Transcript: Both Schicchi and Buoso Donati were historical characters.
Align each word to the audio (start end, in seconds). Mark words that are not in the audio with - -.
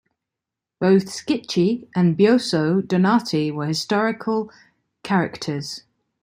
Both 0.79 1.09
Schicchi 1.09 1.87
and 1.95 2.17
Buoso 2.17 2.81
Donati 2.81 3.51
were 3.51 3.67
historical 3.67 4.51
characters. 5.03 5.83